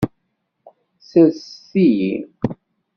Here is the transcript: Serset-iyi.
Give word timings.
Serset-iyi. 1.09 2.13